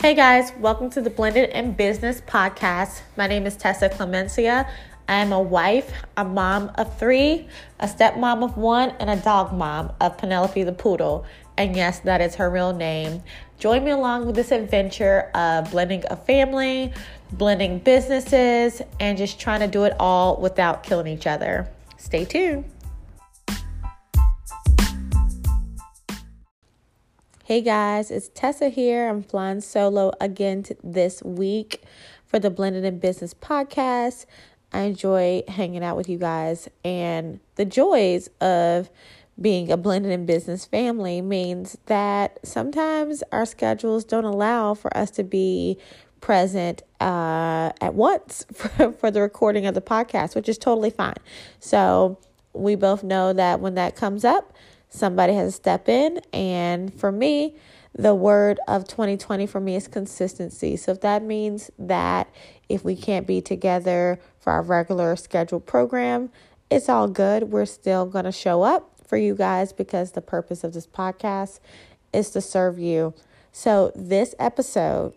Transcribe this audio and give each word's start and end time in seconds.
Hey 0.00 0.14
guys, 0.14 0.52
welcome 0.60 0.90
to 0.90 1.00
the 1.00 1.10
Blended 1.10 1.50
in 1.50 1.72
Business 1.72 2.20
podcast. 2.20 3.00
My 3.16 3.26
name 3.26 3.46
is 3.46 3.56
Tessa 3.56 3.88
Clemencia. 3.88 4.70
I 5.08 5.14
am 5.16 5.32
a 5.32 5.42
wife, 5.42 5.92
a 6.16 6.24
mom 6.24 6.70
of 6.76 6.96
three, 7.00 7.48
a 7.80 7.88
stepmom 7.88 8.44
of 8.44 8.56
one, 8.56 8.90
and 9.00 9.10
a 9.10 9.16
dog 9.16 9.52
mom 9.52 9.90
of 10.00 10.16
Penelope 10.16 10.62
the 10.62 10.72
Poodle. 10.72 11.26
And 11.56 11.74
yes, 11.74 11.98
that 12.00 12.20
is 12.20 12.36
her 12.36 12.48
real 12.48 12.72
name. 12.72 13.24
Join 13.58 13.82
me 13.82 13.90
along 13.90 14.26
with 14.26 14.36
this 14.36 14.52
adventure 14.52 15.32
of 15.34 15.72
blending 15.72 16.04
a 16.08 16.14
family, 16.14 16.92
blending 17.32 17.80
businesses, 17.80 18.80
and 19.00 19.18
just 19.18 19.40
trying 19.40 19.60
to 19.60 19.66
do 19.66 19.82
it 19.82 19.94
all 19.98 20.40
without 20.40 20.84
killing 20.84 21.08
each 21.08 21.26
other. 21.26 21.68
Stay 21.96 22.24
tuned. 22.24 22.70
Hey 27.48 27.62
guys, 27.62 28.10
it's 28.10 28.28
Tessa 28.34 28.68
here. 28.68 29.08
I'm 29.08 29.22
flying 29.22 29.62
solo 29.62 30.12
again 30.20 30.66
this 30.84 31.22
week 31.22 31.82
for 32.26 32.38
the 32.38 32.50
Blended 32.50 32.84
in 32.84 32.98
Business 32.98 33.32
podcast. 33.32 34.26
I 34.70 34.80
enjoy 34.80 35.44
hanging 35.48 35.82
out 35.82 35.96
with 35.96 36.10
you 36.10 36.18
guys, 36.18 36.68
and 36.84 37.40
the 37.54 37.64
joys 37.64 38.28
of 38.42 38.90
being 39.40 39.72
a 39.72 39.78
blended 39.78 40.12
in 40.12 40.26
business 40.26 40.66
family 40.66 41.22
means 41.22 41.78
that 41.86 42.38
sometimes 42.46 43.22
our 43.32 43.46
schedules 43.46 44.04
don't 44.04 44.26
allow 44.26 44.74
for 44.74 44.94
us 44.94 45.10
to 45.12 45.24
be 45.24 45.78
present 46.20 46.82
uh, 47.00 47.72
at 47.80 47.94
once 47.94 48.44
for, 48.52 48.92
for 48.92 49.10
the 49.10 49.22
recording 49.22 49.64
of 49.64 49.74
the 49.74 49.80
podcast, 49.80 50.34
which 50.34 50.50
is 50.50 50.58
totally 50.58 50.90
fine. 50.90 51.16
So, 51.60 52.18
we 52.52 52.74
both 52.74 53.02
know 53.02 53.32
that 53.32 53.60
when 53.60 53.74
that 53.76 53.96
comes 53.96 54.22
up, 54.24 54.52
somebody 54.88 55.34
has 55.34 55.52
to 55.52 55.56
step 55.56 55.88
in. 55.88 56.20
And 56.32 56.92
for 56.92 57.12
me, 57.12 57.54
the 57.94 58.14
word 58.14 58.60
of 58.68 58.86
2020 58.86 59.46
for 59.46 59.60
me 59.60 59.74
is 59.76 59.88
consistency. 59.88 60.76
So 60.76 60.92
if 60.92 61.00
that 61.00 61.22
means 61.22 61.70
that 61.78 62.28
if 62.68 62.84
we 62.84 62.94
can't 62.96 63.26
be 63.26 63.40
together 63.40 64.20
for 64.38 64.52
our 64.52 64.62
regular 64.62 65.16
scheduled 65.16 65.66
program, 65.66 66.30
it's 66.70 66.88
all 66.88 67.08
good. 67.08 67.44
We're 67.44 67.66
still 67.66 68.06
going 68.06 68.26
to 68.26 68.32
show 68.32 68.62
up 68.62 68.92
for 69.06 69.16
you 69.16 69.34
guys 69.34 69.72
because 69.72 70.12
the 70.12 70.20
purpose 70.20 70.64
of 70.64 70.74
this 70.74 70.86
podcast 70.86 71.60
is 72.12 72.30
to 72.30 72.40
serve 72.40 72.78
you. 72.78 73.14
So, 73.52 73.90
this 73.96 74.34
episode, 74.38 75.14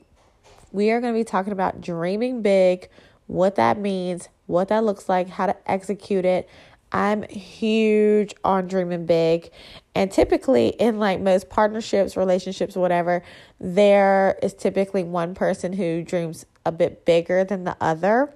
we 0.72 0.90
are 0.92 1.02
going 1.02 1.14
to 1.14 1.20
be 1.20 1.26
talking 1.26 1.52
about 1.52 1.82
dreaming 1.82 2.42
big, 2.42 2.88
what 3.28 3.56
that 3.56 3.78
means, 3.78 4.30
what 4.48 4.70
that 4.70 4.84
looks 4.84 5.10
like, 5.10 5.30
how 5.30 5.46
to 5.46 5.56
execute 5.70 6.26
it, 6.26 6.50
I'm 6.92 7.24
huge 7.24 8.34
on 8.44 8.68
dreaming 8.68 9.06
big. 9.06 9.50
And 9.96 10.12
typically, 10.12 10.70
in 10.70 11.00
like 11.00 11.20
most 11.20 11.50
partnerships, 11.50 12.18
relationships, 12.18 12.76
whatever, 12.76 13.24
there 13.60 14.38
is 14.42 14.54
typically 14.54 15.04
one 15.04 15.34
person 15.34 15.74
who 15.74 16.04
dreams 16.04 16.46
a 16.66 16.72
bit 16.72 17.06
bigger 17.06 17.44
than 17.44 17.64
the 17.64 17.76
other. 17.80 18.34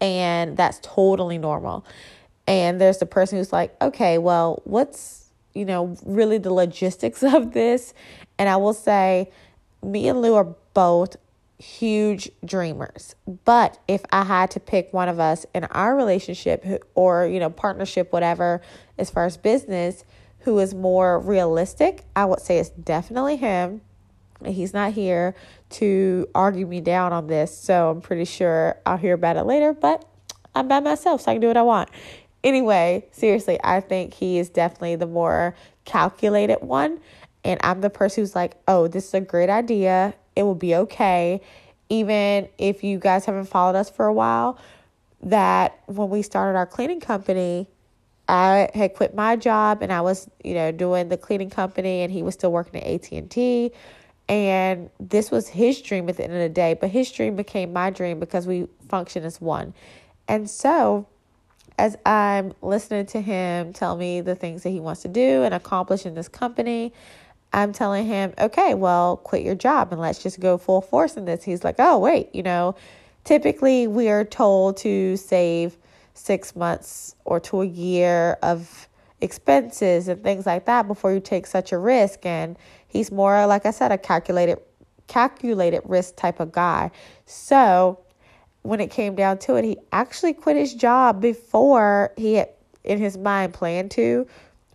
And 0.00 0.56
that's 0.56 0.80
totally 0.82 1.38
normal. 1.38 1.84
And 2.46 2.80
there's 2.80 2.98
the 2.98 3.06
person 3.06 3.38
who's 3.38 3.52
like, 3.52 3.76
okay, 3.80 4.18
well, 4.18 4.62
what's, 4.64 5.30
you 5.54 5.64
know, 5.64 5.96
really 6.04 6.38
the 6.38 6.52
logistics 6.52 7.22
of 7.22 7.52
this? 7.52 7.94
And 8.38 8.48
I 8.48 8.56
will 8.56 8.74
say, 8.74 9.30
me 9.82 10.08
and 10.08 10.20
Lou 10.20 10.34
are 10.34 10.54
both 10.74 11.16
huge 11.60 12.30
dreamers. 12.44 13.14
But 13.44 13.78
if 13.86 14.02
I 14.10 14.24
had 14.24 14.50
to 14.52 14.60
pick 14.60 14.92
one 14.92 15.08
of 15.08 15.20
us 15.20 15.46
in 15.54 15.64
our 15.64 15.94
relationship 15.94 16.64
or, 16.94 17.26
you 17.26 17.38
know, 17.38 17.50
partnership, 17.50 18.12
whatever, 18.12 18.60
as 18.98 19.10
far 19.10 19.26
as 19.26 19.36
business, 19.36 20.04
who 20.40 20.58
is 20.58 20.74
more 20.74 21.18
realistic, 21.18 22.04
I 22.16 22.24
would 22.24 22.40
say 22.40 22.58
it's 22.58 22.70
definitely 22.70 23.36
him. 23.36 23.82
And 24.42 24.54
he's 24.54 24.72
not 24.72 24.94
here 24.94 25.34
to 25.70 26.26
argue 26.34 26.66
me 26.66 26.80
down 26.80 27.12
on 27.12 27.26
this, 27.26 27.56
so 27.56 27.90
I'm 27.90 28.00
pretty 28.00 28.24
sure 28.24 28.78
I'll 28.86 28.96
hear 28.96 29.12
about 29.12 29.36
it 29.36 29.44
later, 29.44 29.74
but 29.74 30.04
I'm 30.54 30.66
by 30.66 30.80
myself, 30.80 31.20
so 31.20 31.30
I 31.30 31.34
can 31.34 31.42
do 31.42 31.48
what 31.48 31.58
I 31.58 31.62
want. 31.62 31.90
Anyway, 32.42 33.06
seriously, 33.12 33.60
I 33.62 33.80
think 33.80 34.14
he 34.14 34.38
is 34.38 34.48
definitely 34.48 34.96
the 34.96 35.06
more 35.06 35.54
calculated 35.84 36.62
one. 36.62 37.00
And 37.44 37.60
I'm 37.62 37.82
the 37.82 37.90
person 37.90 38.22
who's 38.22 38.34
like, 38.34 38.56
oh, 38.66 38.88
this 38.88 39.08
is 39.08 39.14
a 39.14 39.20
great 39.20 39.50
idea. 39.50 40.14
It 40.40 40.44
will 40.44 40.54
be 40.54 40.74
okay. 40.74 41.42
Even 41.90 42.48
if 42.56 42.82
you 42.82 42.98
guys 42.98 43.26
haven't 43.26 43.44
followed 43.44 43.76
us 43.76 43.90
for 43.90 44.06
a 44.06 44.12
while, 44.12 44.58
that 45.22 45.80
when 45.86 46.08
we 46.08 46.22
started 46.22 46.56
our 46.56 46.66
cleaning 46.66 47.00
company, 47.00 47.68
I 48.26 48.70
had 48.72 48.94
quit 48.94 49.14
my 49.14 49.36
job 49.36 49.82
and 49.82 49.92
I 49.92 50.00
was, 50.00 50.30
you 50.42 50.54
know, 50.54 50.72
doing 50.72 51.10
the 51.10 51.16
cleaning 51.16 51.50
company 51.50 52.00
and 52.00 52.10
he 52.10 52.22
was 52.22 52.34
still 52.34 52.52
working 52.52 52.80
at 52.80 53.12
AT&T 53.12 53.72
and 54.30 54.90
this 55.00 55.32
was 55.32 55.48
his 55.48 55.82
dream 55.82 56.08
at 56.08 56.16
the 56.16 56.22
end 56.22 56.32
of 56.32 56.38
the 56.38 56.48
day, 56.48 56.74
but 56.80 56.88
his 56.88 57.10
dream 57.10 57.34
became 57.34 57.72
my 57.72 57.90
dream 57.90 58.20
because 58.20 58.46
we 58.46 58.68
function 58.88 59.24
as 59.24 59.40
one. 59.40 59.74
And 60.28 60.48
so, 60.48 61.08
as 61.76 61.98
I'm 62.06 62.52
listening 62.62 63.06
to 63.06 63.20
him 63.20 63.72
tell 63.72 63.96
me 63.96 64.20
the 64.20 64.36
things 64.36 64.62
that 64.62 64.70
he 64.70 64.78
wants 64.78 65.02
to 65.02 65.08
do 65.08 65.42
and 65.42 65.52
accomplish 65.52 66.06
in 66.06 66.14
this 66.14 66.28
company, 66.28 66.92
I'm 67.52 67.72
telling 67.72 68.06
him, 68.06 68.32
okay, 68.38 68.74
well, 68.74 69.16
quit 69.16 69.42
your 69.42 69.54
job 69.54 69.92
and 69.92 70.00
let's 70.00 70.22
just 70.22 70.38
go 70.40 70.56
full 70.56 70.80
force 70.80 71.16
in 71.16 71.24
this. 71.24 71.42
He's 71.42 71.64
like, 71.64 71.76
oh, 71.78 71.98
wait, 71.98 72.32
you 72.34 72.42
know, 72.42 72.76
typically 73.24 73.86
we 73.86 74.08
are 74.08 74.24
told 74.24 74.76
to 74.78 75.16
save 75.16 75.76
six 76.14 76.54
months 76.54 77.16
or 77.24 77.40
to 77.40 77.62
a 77.62 77.66
year 77.66 78.38
of 78.42 78.88
expenses 79.20 80.08
and 80.08 80.22
things 80.22 80.46
like 80.46 80.66
that 80.66 80.86
before 80.86 81.12
you 81.12 81.20
take 81.20 81.46
such 81.46 81.72
a 81.72 81.78
risk. 81.78 82.24
And 82.24 82.56
he's 82.86 83.10
more, 83.10 83.46
like 83.46 83.66
I 83.66 83.70
said, 83.70 83.92
a 83.92 83.98
calculated 83.98 84.58
calculated 85.08 85.82
risk 85.84 86.14
type 86.14 86.38
of 86.38 86.52
guy. 86.52 86.88
So 87.26 87.98
when 88.62 88.78
it 88.80 88.92
came 88.92 89.16
down 89.16 89.38
to 89.38 89.56
it, 89.56 89.64
he 89.64 89.76
actually 89.90 90.34
quit 90.34 90.56
his 90.56 90.72
job 90.72 91.20
before 91.20 92.12
he 92.16 92.34
had 92.34 92.50
in 92.84 92.98
his 92.98 93.18
mind 93.18 93.52
planned 93.52 93.90
to. 93.92 94.26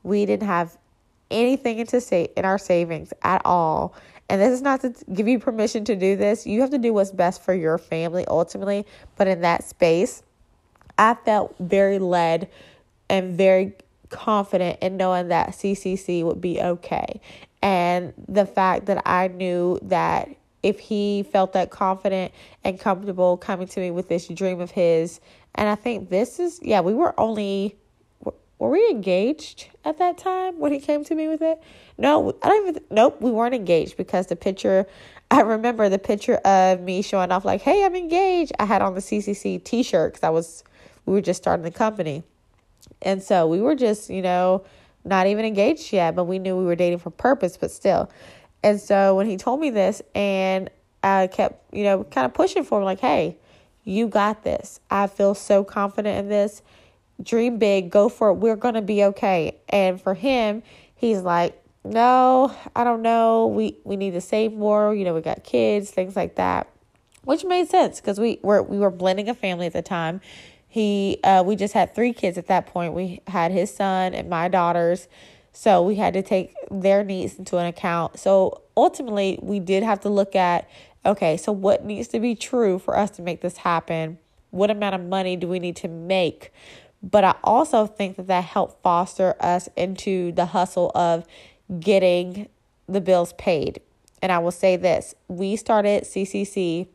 We 0.03 0.25
didn't 0.25 0.47
have 0.47 0.77
anything 1.31 1.79
into 1.79 2.01
sa- 2.01 2.27
in 2.35 2.45
our 2.45 2.57
savings 2.57 3.13
at 3.21 3.41
all. 3.45 3.95
And 4.29 4.41
this 4.41 4.51
is 4.51 4.61
not 4.61 4.81
to 4.81 4.93
give 5.13 5.27
you 5.27 5.39
permission 5.39 5.85
to 5.85 5.95
do 5.95 6.15
this. 6.15 6.47
You 6.47 6.61
have 6.61 6.71
to 6.71 6.77
do 6.77 6.93
what's 6.93 7.11
best 7.11 7.43
for 7.43 7.53
your 7.53 7.77
family 7.77 8.25
ultimately. 8.27 8.85
But 9.17 9.27
in 9.27 9.41
that 9.41 9.63
space, 9.63 10.23
I 10.97 11.13
felt 11.13 11.55
very 11.59 11.99
led 11.99 12.49
and 13.09 13.37
very 13.37 13.73
confident 14.09 14.79
in 14.81 14.97
knowing 14.97 15.27
that 15.27 15.49
CCC 15.49 16.23
would 16.23 16.41
be 16.41 16.59
okay. 16.59 17.19
And 17.61 18.13
the 18.27 18.45
fact 18.45 18.85
that 18.87 19.03
I 19.05 19.27
knew 19.27 19.79
that 19.83 20.29
if 20.63 20.79
he 20.79 21.23
felt 21.31 21.53
that 21.53 21.69
confident 21.69 22.31
and 22.63 22.79
comfortable 22.79 23.37
coming 23.37 23.67
to 23.67 23.79
me 23.79 23.91
with 23.91 24.09
this 24.09 24.27
dream 24.27 24.59
of 24.59 24.71
his, 24.71 25.19
and 25.53 25.69
I 25.69 25.75
think 25.75 26.09
this 26.09 26.39
is, 26.39 26.59
yeah, 26.63 26.81
we 26.81 26.93
were 26.93 27.19
only 27.19 27.75
were 28.59 28.69
we 28.69 28.89
engaged 28.89 29.69
at 29.83 29.97
that 29.97 30.17
time 30.17 30.59
when 30.59 30.71
he 30.71 30.79
came 30.79 31.03
to 31.05 31.15
me 31.15 31.27
with 31.27 31.41
it? 31.41 31.61
No, 31.97 32.37
I 32.41 32.49
don't 32.49 32.67
even, 32.69 32.83
nope, 32.89 33.21
we 33.21 33.31
weren't 33.31 33.55
engaged 33.55 33.97
because 33.97 34.27
the 34.27 34.35
picture, 34.35 34.85
I 35.29 35.41
remember 35.41 35.89
the 35.89 35.99
picture 35.99 36.35
of 36.35 36.81
me 36.81 37.01
showing 37.01 37.31
off, 37.31 37.43
like, 37.43 37.61
hey, 37.61 37.83
I'm 37.83 37.95
engaged. 37.95 38.53
I 38.59 38.65
had 38.65 38.81
on 38.81 38.93
the 38.93 39.01
CCC 39.01 39.63
t 39.63 39.83
shirt 39.83 40.13
because 40.13 40.23
I 40.23 40.29
was, 40.29 40.63
we 41.05 41.13
were 41.13 41.21
just 41.21 41.41
starting 41.41 41.63
the 41.63 41.71
company. 41.71 42.23
And 43.01 43.21
so 43.21 43.47
we 43.47 43.59
were 43.61 43.75
just, 43.75 44.09
you 44.09 44.21
know, 44.21 44.63
not 45.03 45.27
even 45.27 45.45
engaged 45.45 45.91
yet, 45.91 46.15
but 46.15 46.23
we 46.25 46.39
knew 46.39 46.57
we 46.57 46.65
were 46.65 46.75
dating 46.75 46.99
for 46.99 47.09
purpose, 47.09 47.57
but 47.57 47.71
still. 47.71 48.09
And 48.63 48.79
so 48.79 49.15
when 49.15 49.27
he 49.27 49.37
told 49.37 49.59
me 49.59 49.69
this, 49.69 50.01
and 50.15 50.69
I 51.03 51.27
kept, 51.27 51.73
you 51.73 51.83
know, 51.83 52.03
kind 52.05 52.25
of 52.25 52.33
pushing 52.33 52.63
for 52.63 52.79
him, 52.79 52.85
like, 52.85 52.99
hey, 52.99 53.37
you 53.83 54.07
got 54.07 54.43
this. 54.43 54.79
I 54.89 55.07
feel 55.07 55.35
so 55.35 55.63
confident 55.63 56.17
in 56.17 56.29
this 56.29 56.63
dream 57.21 57.57
big, 57.57 57.89
go 57.89 58.09
for 58.09 58.29
it. 58.29 58.35
We're 58.35 58.55
going 58.55 58.75
to 58.75 58.81
be 58.81 59.03
okay. 59.05 59.57
And 59.69 60.01
for 60.01 60.13
him, 60.13 60.63
he's 60.95 61.21
like, 61.21 61.61
no, 61.85 62.55
I 62.75 62.83
don't 62.83 63.01
know. 63.01 63.47
We 63.47 63.77
we 63.83 63.95
need 63.95 64.11
to 64.11 64.21
save 64.21 64.53
more. 64.53 64.93
You 64.93 65.05
know, 65.05 65.13
we 65.13 65.21
got 65.21 65.43
kids, 65.43 65.91
things 65.91 66.15
like 66.15 66.35
that, 66.35 66.67
which 67.23 67.45
made 67.45 67.69
sense 67.69 68.01
because 68.01 68.19
we 68.19 68.39
were 68.41 68.63
we 68.63 68.79
were 68.79 68.89
blending 68.89 69.29
a 69.29 69.35
family 69.35 69.67
at 69.67 69.73
the 69.73 69.83
time. 69.83 70.19
He 70.67 71.19
uh, 71.23 71.43
we 71.45 71.55
just 71.55 71.73
had 71.73 71.93
three 71.93 72.11
kids 72.11 72.37
at 72.37 72.47
that 72.47 72.65
point. 72.65 72.93
We 72.93 73.21
had 73.27 73.51
his 73.51 73.73
son 73.73 74.15
and 74.15 74.29
my 74.29 74.47
daughters, 74.47 75.07
so 75.53 75.83
we 75.83 75.95
had 75.95 76.15
to 76.15 76.23
take 76.23 76.55
their 76.71 77.03
needs 77.03 77.37
into 77.37 77.57
an 77.57 77.67
account. 77.67 78.19
So 78.19 78.63
ultimately, 78.75 79.37
we 79.41 79.59
did 79.59 79.83
have 79.83 79.99
to 80.01 80.09
look 80.09 80.35
at 80.35 80.67
okay, 81.05 81.37
so 81.37 81.51
what 81.51 81.85
needs 81.85 82.07
to 82.09 82.19
be 82.19 82.33
true 82.33 82.79
for 82.79 82.97
us 82.97 83.11
to 83.11 83.21
make 83.21 83.41
this 83.41 83.57
happen? 83.57 84.17
What 84.49 84.71
amount 84.71 84.95
of 84.95 85.01
money 85.05 85.35
do 85.35 85.47
we 85.47 85.59
need 85.59 85.75
to 85.77 85.87
make 85.87 86.51
but 87.05 87.23
I 87.23 87.35
also 87.43 87.85
think 87.85 88.17
that 88.17 88.27
that 88.27 88.43
helped 88.43 88.81
foster 88.81 89.35
us 89.39 89.69
into 89.77 90.31
the 90.31 90.47
hustle 90.47 90.91
of 90.95 91.23
getting 91.79 92.49
the 92.87 92.99
bills 92.99 93.33
paid. 93.33 93.79
And 94.21 94.31
I 94.31 94.39
will 94.39 94.51
say 94.51 94.75
this 94.75 95.13
we 95.27 95.55
started 95.55 96.03
CCC, 96.03 96.87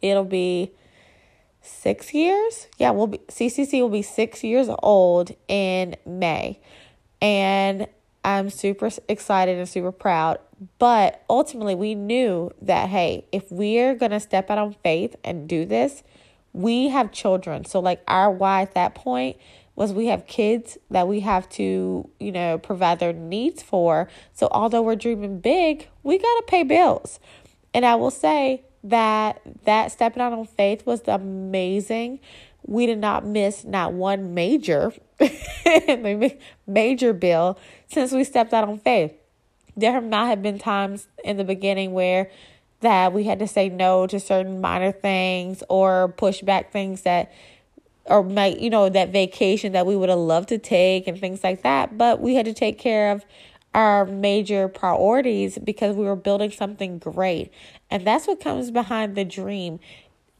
it'll 0.00 0.24
be 0.24 0.72
six 1.60 2.14
years. 2.14 2.68
Yeah, 2.78 2.90
we'll 2.90 3.08
be 3.08 3.18
CCC 3.28 3.82
will 3.82 3.90
be 3.90 4.02
six 4.02 4.42
years 4.42 4.68
old 4.82 5.32
in 5.46 5.94
May. 6.06 6.58
And 7.20 7.86
I'm 8.24 8.48
super 8.48 8.90
excited 9.08 9.58
and 9.58 9.68
super 9.68 9.92
proud. 9.92 10.38
But 10.78 11.22
ultimately, 11.28 11.74
we 11.74 11.94
knew 11.94 12.50
that, 12.62 12.88
hey, 12.88 13.26
if 13.30 13.50
we're 13.52 13.94
going 13.94 14.10
to 14.10 14.20
step 14.20 14.50
out 14.50 14.58
on 14.58 14.74
faith 14.82 15.14
and 15.22 15.48
do 15.48 15.64
this, 15.64 16.02
we 16.58 16.88
have 16.88 17.12
children. 17.12 17.64
So, 17.64 17.78
like, 17.78 18.02
our 18.08 18.32
why 18.32 18.62
at 18.62 18.74
that 18.74 18.96
point 18.96 19.36
was 19.76 19.92
we 19.92 20.06
have 20.06 20.26
kids 20.26 20.76
that 20.90 21.06
we 21.06 21.20
have 21.20 21.48
to, 21.50 22.10
you 22.18 22.32
know, 22.32 22.58
provide 22.58 22.98
their 22.98 23.12
needs 23.12 23.62
for. 23.62 24.08
So, 24.32 24.48
although 24.50 24.82
we're 24.82 24.96
dreaming 24.96 25.38
big, 25.38 25.88
we 26.02 26.18
got 26.18 26.36
to 26.38 26.44
pay 26.48 26.64
bills. 26.64 27.20
And 27.72 27.86
I 27.86 27.94
will 27.94 28.10
say 28.10 28.64
that 28.82 29.40
that 29.66 29.92
stepping 29.92 30.20
out 30.20 30.32
on 30.32 30.46
faith 30.46 30.84
was 30.84 31.02
amazing. 31.06 32.18
We 32.66 32.86
did 32.86 32.98
not 32.98 33.24
miss 33.24 33.64
not 33.64 33.92
one 33.92 34.34
major 34.34 34.92
major 36.66 37.12
bill 37.12 37.58
since 37.86 38.10
we 38.10 38.24
stepped 38.24 38.52
out 38.52 38.68
on 38.68 38.78
faith. 38.78 39.12
There 39.76 39.92
have 39.92 40.04
not 40.04 40.26
have 40.26 40.42
been 40.42 40.58
times 40.58 41.06
in 41.22 41.36
the 41.36 41.44
beginning 41.44 41.92
where 41.92 42.32
that 42.80 43.12
we 43.12 43.24
had 43.24 43.38
to 43.40 43.46
say 43.48 43.68
no 43.68 44.06
to 44.06 44.20
certain 44.20 44.60
minor 44.60 44.92
things 44.92 45.62
or 45.68 46.08
push 46.16 46.42
back 46.42 46.70
things 46.72 47.02
that 47.02 47.32
or 48.06 48.22
make 48.22 48.60
you 48.60 48.70
know 48.70 48.88
that 48.88 49.10
vacation 49.10 49.72
that 49.72 49.84
we 49.86 49.96
would 49.96 50.08
have 50.08 50.18
loved 50.18 50.48
to 50.48 50.58
take 50.58 51.06
and 51.06 51.20
things 51.20 51.44
like 51.44 51.62
that. 51.62 51.98
But 51.98 52.20
we 52.20 52.34
had 52.34 52.46
to 52.46 52.54
take 52.54 52.78
care 52.78 53.12
of 53.12 53.24
our 53.74 54.06
major 54.06 54.66
priorities 54.68 55.58
because 55.58 55.94
we 55.94 56.04
were 56.04 56.16
building 56.16 56.50
something 56.50 56.98
great. 56.98 57.52
And 57.90 58.06
that's 58.06 58.26
what 58.26 58.40
comes 58.40 58.70
behind 58.70 59.14
the 59.14 59.24
dream. 59.24 59.78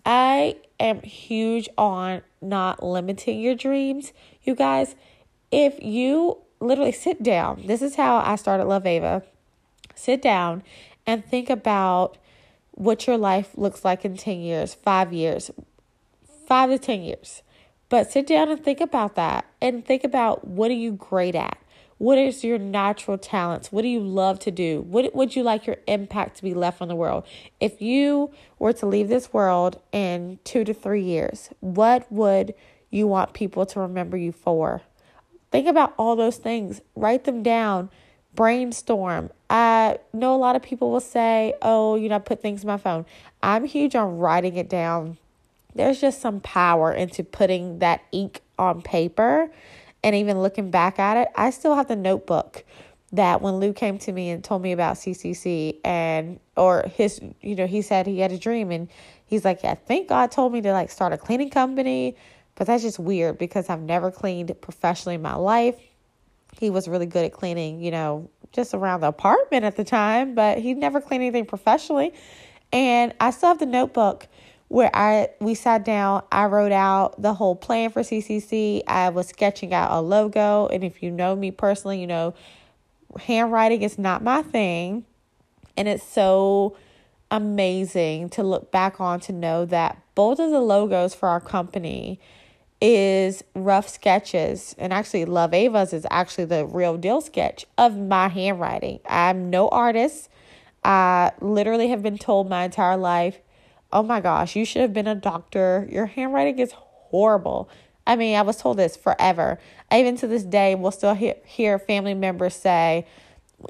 I 0.06 0.56
am 0.80 1.02
huge 1.02 1.68
on 1.76 2.22
not 2.40 2.82
limiting 2.82 3.40
your 3.40 3.54
dreams. 3.54 4.12
You 4.42 4.54
guys 4.54 4.94
if 5.50 5.82
you 5.82 6.38
literally 6.60 6.92
sit 6.92 7.22
down 7.22 7.62
this 7.66 7.80
is 7.80 7.94
how 7.94 8.18
i 8.18 8.36
started 8.36 8.64
love 8.64 8.86
ava. 8.86 9.22
Sit 9.94 10.22
down 10.22 10.62
and 11.06 11.24
think 11.24 11.50
about 11.50 12.18
what 12.78 13.06
your 13.06 13.18
life 13.18 13.50
looks 13.56 13.84
like 13.84 14.04
in 14.04 14.16
10 14.16 14.40
years 14.40 14.74
5 14.74 15.12
years 15.12 15.50
5 16.46 16.70
to 16.70 16.78
10 16.78 17.02
years 17.02 17.42
but 17.88 18.10
sit 18.10 18.26
down 18.26 18.50
and 18.50 18.62
think 18.62 18.80
about 18.80 19.14
that 19.14 19.46
and 19.60 19.84
think 19.84 20.04
about 20.04 20.46
what 20.46 20.70
are 20.70 20.74
you 20.74 20.92
great 20.92 21.34
at? 21.34 21.58
What 21.96 22.18
is 22.18 22.44
your 22.44 22.58
natural 22.58 23.18
talents? 23.18 23.72
What 23.72 23.82
do 23.82 23.88
you 23.88 24.00
love 24.00 24.38
to 24.40 24.50
do? 24.50 24.82
What 24.82 25.14
would 25.14 25.34
you 25.34 25.42
like 25.42 25.66
your 25.66 25.78
impact 25.86 26.36
to 26.36 26.42
be 26.42 26.54
left 26.54 26.80
on 26.80 26.88
the 26.88 26.94
world? 26.94 27.24
If 27.60 27.82
you 27.82 28.30
were 28.58 28.72
to 28.74 28.86
leave 28.86 29.08
this 29.08 29.32
world 29.32 29.80
in 29.90 30.38
two 30.44 30.64
to 30.64 30.74
three 30.74 31.02
years, 31.02 31.48
what 31.60 32.10
would 32.12 32.54
you 32.90 33.06
want 33.06 33.32
people 33.32 33.66
to 33.66 33.80
remember 33.80 34.16
you 34.16 34.32
for? 34.32 34.82
Think 35.50 35.66
about 35.66 35.94
all 35.96 36.14
those 36.14 36.36
things, 36.36 36.82
write 36.94 37.24
them 37.24 37.42
down, 37.42 37.90
brainstorm. 38.34 39.30
I 39.50 39.98
know 40.12 40.34
a 40.34 40.36
lot 40.36 40.56
of 40.56 40.62
people 40.62 40.90
will 40.90 41.00
say, 41.00 41.54
oh, 41.62 41.96
you 41.96 42.08
know, 42.08 42.16
I 42.16 42.18
put 42.18 42.42
things 42.42 42.62
in 42.62 42.66
my 42.66 42.76
phone. 42.76 43.06
I'm 43.42 43.64
huge 43.64 43.94
on 43.94 44.18
writing 44.18 44.56
it 44.56 44.68
down 44.68 45.16
there's 45.78 46.00
just 46.00 46.20
some 46.20 46.40
power 46.40 46.92
into 46.92 47.22
putting 47.22 47.78
that 47.78 48.02
ink 48.12 48.42
on 48.58 48.82
paper 48.82 49.50
and 50.02 50.14
even 50.16 50.40
looking 50.40 50.70
back 50.70 50.98
at 50.98 51.16
it. 51.16 51.28
I 51.36 51.50
still 51.50 51.74
have 51.76 51.88
the 51.88 51.96
notebook 51.96 52.64
that 53.12 53.40
when 53.40 53.54
Lou 53.54 53.72
came 53.72 53.98
to 53.98 54.12
me 54.12 54.30
and 54.30 54.42
told 54.42 54.60
me 54.60 54.72
about 54.72 54.96
CCC 54.96 55.78
and 55.84 56.38
or 56.56 56.84
his 56.94 57.20
you 57.40 57.54
know 57.54 57.66
he 57.66 57.80
said 57.80 58.06
he 58.06 58.20
had 58.20 58.32
a 58.32 58.38
dream 58.38 58.70
and 58.70 58.88
he's 59.24 59.44
like 59.44 59.64
I 59.64 59.74
think 59.74 60.08
God 60.08 60.30
told 60.30 60.52
me 60.52 60.60
to 60.60 60.72
like 60.72 60.90
start 60.90 61.12
a 61.12 61.18
cleaning 61.18 61.48
company 61.48 62.16
but 62.54 62.66
that's 62.66 62.82
just 62.82 62.98
weird 62.98 63.38
because 63.38 63.70
I've 63.70 63.80
never 63.80 64.10
cleaned 64.10 64.52
professionally 64.60 65.14
in 65.14 65.22
my 65.22 65.36
life. 65.36 65.76
He 66.58 66.70
was 66.70 66.88
really 66.88 67.06
good 67.06 67.24
at 67.24 67.32
cleaning, 67.32 67.80
you 67.80 67.92
know, 67.92 68.28
just 68.52 68.74
around 68.74 69.00
the 69.00 69.08
apartment 69.08 69.64
at 69.64 69.76
the 69.76 69.84
time, 69.84 70.34
but 70.34 70.58
he 70.58 70.74
never 70.74 71.00
cleaned 71.00 71.22
anything 71.22 71.46
professionally. 71.46 72.12
And 72.72 73.14
I 73.20 73.30
still 73.30 73.48
have 73.48 73.58
the 73.58 73.66
notebook 73.66 74.28
where 74.68 74.90
I 74.94 75.30
we 75.40 75.54
sat 75.54 75.84
down, 75.84 76.22
I 76.30 76.44
wrote 76.44 76.72
out 76.72 77.20
the 77.20 77.32
whole 77.32 77.56
plan 77.56 77.90
for 77.90 78.02
CCC. 78.02 78.82
I 78.86 79.08
was 79.08 79.28
sketching 79.28 79.72
out 79.72 79.90
a 79.90 80.00
logo, 80.00 80.66
and 80.68 80.84
if 80.84 81.02
you 81.02 81.10
know 81.10 81.34
me 81.34 81.50
personally, 81.50 82.00
you 82.00 82.06
know 82.06 82.34
handwriting 83.20 83.82
is 83.82 83.98
not 83.98 84.22
my 84.22 84.42
thing, 84.42 85.04
and 85.76 85.88
it's 85.88 86.04
so 86.04 86.76
amazing 87.30 88.28
to 88.30 88.42
look 88.42 88.70
back 88.70 89.00
on 89.00 89.20
to 89.20 89.32
know 89.32 89.64
that 89.66 90.00
both 90.14 90.38
of 90.38 90.50
the 90.50 90.60
logos 90.60 91.14
for 91.14 91.28
our 91.28 91.40
company 91.40 92.20
is 92.80 93.42
rough 93.54 93.88
sketches 93.88 94.74
and 94.78 94.92
actually 94.92 95.24
love 95.24 95.52
ava's 95.52 95.92
is 95.92 96.06
actually 96.10 96.44
the 96.44 96.64
real 96.64 96.96
deal 96.96 97.20
sketch 97.20 97.66
of 97.76 97.96
my 97.96 98.28
handwriting 98.28 99.00
i'm 99.08 99.50
no 99.50 99.68
artist 99.70 100.28
i 100.84 101.32
literally 101.40 101.88
have 101.88 102.02
been 102.02 102.16
told 102.16 102.48
my 102.48 102.64
entire 102.64 102.96
life 102.96 103.40
oh 103.92 104.02
my 104.02 104.20
gosh, 104.20 104.56
you 104.56 104.64
should 104.64 104.82
have 104.82 104.92
been 104.92 105.06
a 105.06 105.14
doctor. 105.14 105.88
Your 105.90 106.06
handwriting 106.06 106.58
is 106.58 106.72
horrible. 106.74 107.68
I 108.06 108.16
mean, 108.16 108.36
I 108.36 108.42
was 108.42 108.56
told 108.56 108.78
this 108.78 108.96
forever. 108.96 109.58
Even 109.92 110.16
to 110.18 110.26
this 110.26 110.42
day, 110.42 110.74
we'll 110.74 110.90
still 110.90 111.14
hear, 111.14 111.34
hear 111.44 111.78
family 111.78 112.14
members 112.14 112.54
say, 112.54 113.06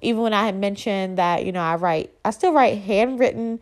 even 0.02 0.22
when 0.22 0.32
I 0.32 0.44
had 0.44 0.56
mentioned 0.56 1.18
that, 1.18 1.44
you 1.44 1.52
know, 1.52 1.60
I 1.62 1.76
write, 1.76 2.12
I 2.24 2.30
still 2.30 2.52
write 2.52 2.78
handwritten 2.78 3.60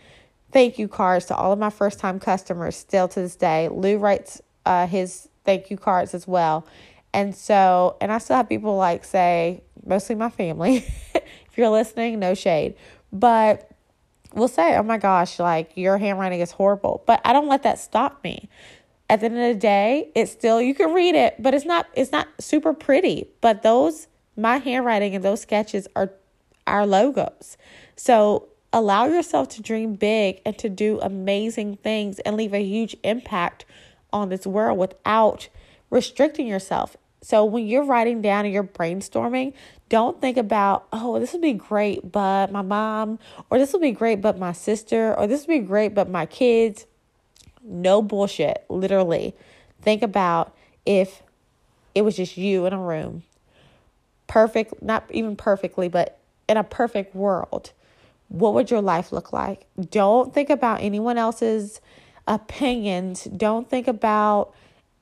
thank 0.52 0.78
you 0.78 0.88
cards 0.88 1.26
to 1.26 1.36
all 1.36 1.52
of 1.52 1.58
my 1.58 1.70
first 1.70 1.98
time 1.98 2.18
customers 2.18 2.76
still 2.76 3.08
to 3.08 3.20
this 3.20 3.36
day. 3.36 3.68
Lou 3.68 3.98
writes 3.98 4.40
uh, 4.64 4.86
his 4.86 5.28
thank 5.46 5.70
you 5.70 5.76
cards 5.76 6.14
as 6.14 6.26
well. 6.28 6.66
And 7.14 7.34
so, 7.34 7.96
and 8.00 8.12
I 8.12 8.18
still 8.18 8.36
have 8.36 8.48
people 8.48 8.76
like 8.76 9.04
say, 9.04 9.62
mostly 9.86 10.14
my 10.14 10.28
family, 10.28 10.76
if 11.14 11.56
you're 11.56 11.70
listening, 11.70 12.18
no 12.18 12.34
shade, 12.34 12.74
but 13.12 13.70
we'll 14.34 14.48
say, 14.48 14.76
oh 14.76 14.82
my 14.82 14.98
gosh, 14.98 15.38
like 15.38 15.72
your 15.76 15.98
handwriting 15.98 16.40
is 16.40 16.50
horrible. 16.50 17.02
But 17.06 17.20
I 17.24 17.32
don't 17.32 17.48
let 17.48 17.62
that 17.62 17.78
stop 17.78 18.22
me. 18.22 18.48
At 19.08 19.20
the 19.20 19.26
end 19.26 19.38
of 19.38 19.54
the 19.54 19.60
day, 19.60 20.10
it's 20.14 20.32
still 20.32 20.60
you 20.60 20.74
can 20.74 20.92
read 20.92 21.14
it, 21.14 21.36
but 21.38 21.54
it's 21.54 21.64
not 21.64 21.86
it's 21.94 22.12
not 22.12 22.28
super 22.40 22.74
pretty. 22.74 23.28
But 23.40 23.62
those 23.62 24.08
my 24.36 24.58
handwriting 24.58 25.14
and 25.14 25.24
those 25.24 25.40
sketches 25.40 25.86
are 25.96 26.10
our 26.66 26.86
logos. 26.86 27.56
So 27.94 28.48
allow 28.72 29.06
yourself 29.06 29.48
to 29.48 29.62
dream 29.62 29.94
big 29.94 30.42
and 30.44 30.58
to 30.58 30.68
do 30.68 31.00
amazing 31.00 31.76
things 31.76 32.18
and 32.20 32.36
leave 32.36 32.52
a 32.52 32.62
huge 32.62 32.96
impact 33.04 33.64
on 34.16 34.28
this 34.28 34.46
world 34.46 34.78
without 34.78 35.48
restricting 35.90 36.46
yourself. 36.46 36.96
So 37.22 37.44
when 37.44 37.66
you're 37.66 37.84
writing 37.84 38.22
down 38.22 38.44
and 38.44 38.54
you're 38.54 38.64
brainstorming, 38.64 39.52
don't 39.88 40.20
think 40.20 40.36
about, 40.36 40.86
oh, 40.92 41.18
this 41.18 41.32
would 41.32 41.42
be 41.42 41.52
great, 41.52 42.12
but 42.12 42.52
my 42.52 42.62
mom, 42.62 43.18
or 43.50 43.58
this 43.58 43.72
would 43.72 43.82
be 43.82 43.92
great, 43.92 44.20
but 44.20 44.38
my 44.38 44.52
sister, 44.52 45.14
or 45.18 45.26
this 45.26 45.46
would 45.46 45.60
be 45.60 45.66
great, 45.66 45.94
but 45.94 46.08
my 46.08 46.26
kids. 46.26 46.86
No 47.62 48.00
bullshit, 48.00 48.64
literally. 48.68 49.34
Think 49.82 50.02
about 50.02 50.54
if 50.84 51.22
it 51.94 52.02
was 52.02 52.16
just 52.16 52.36
you 52.36 52.66
in 52.66 52.72
a 52.72 52.80
room, 52.80 53.24
perfect, 54.28 54.80
not 54.82 55.04
even 55.10 55.34
perfectly, 55.34 55.88
but 55.88 56.18
in 56.48 56.56
a 56.56 56.64
perfect 56.64 57.14
world, 57.14 57.72
what 58.28 58.54
would 58.54 58.70
your 58.70 58.82
life 58.82 59.12
look 59.12 59.32
like? 59.32 59.66
Don't 59.90 60.32
think 60.32 60.50
about 60.50 60.80
anyone 60.80 61.18
else's 61.18 61.80
opinions. 62.26 63.24
Don't 63.24 63.68
think 63.68 63.88
about 63.88 64.52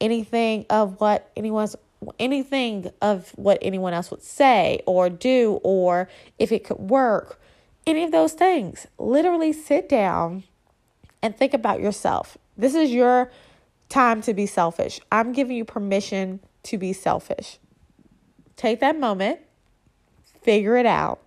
anything 0.00 0.66
of 0.70 1.00
what 1.00 1.30
anyone's 1.36 1.76
anything 2.18 2.90
of 3.00 3.30
what 3.36 3.58
anyone 3.62 3.94
else 3.94 4.10
would 4.10 4.22
say 4.22 4.80
or 4.86 5.08
do 5.08 5.58
or 5.62 6.08
if 6.38 6.52
it 6.52 6.64
could 6.64 6.78
work. 6.78 7.40
Any 7.86 8.04
of 8.04 8.12
those 8.12 8.32
things. 8.32 8.86
Literally 8.98 9.52
sit 9.52 9.88
down 9.88 10.44
and 11.22 11.36
think 11.36 11.54
about 11.54 11.80
yourself. 11.80 12.36
This 12.56 12.74
is 12.74 12.90
your 12.90 13.30
time 13.88 14.20
to 14.22 14.34
be 14.34 14.46
selfish. 14.46 15.00
I'm 15.10 15.32
giving 15.32 15.56
you 15.56 15.64
permission 15.64 16.40
to 16.64 16.78
be 16.78 16.92
selfish. 16.92 17.58
Take 18.56 18.80
that 18.80 18.98
moment, 18.98 19.40
figure 20.42 20.76
it 20.76 20.86
out. 20.86 21.20